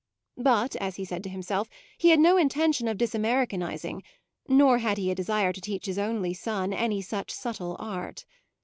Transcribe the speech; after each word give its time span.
But, 0.39 0.75
as 0.77 0.95
he 0.95 1.05
said 1.05 1.23
to 1.25 1.29
himself, 1.29 1.69
he 1.95 2.09
had 2.09 2.19
no 2.19 2.35
intention 2.35 2.87
of 2.87 2.97
disamericanising, 2.97 4.01
nor 4.47 4.79
had 4.79 4.97
he 4.97 5.11
a 5.11 5.13
desire 5.13 5.53
to 5.53 5.61
teach 5.61 5.85
his 5.85 5.99
only 5.99 6.33
son 6.33 6.73
any 6.73 7.03
such 7.03 7.29
subtle 7.31 7.75
art. 7.77 8.25